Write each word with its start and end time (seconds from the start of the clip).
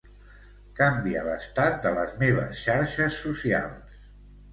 Canvia 0.77 1.19
l'estat 1.27 1.77
de 1.83 1.91
les 1.97 2.15
meves 2.23 2.55
xarxes 2.61 3.19
socials. 3.27 4.01